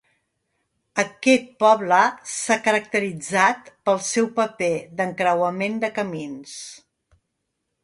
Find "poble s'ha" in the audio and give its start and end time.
1.63-2.57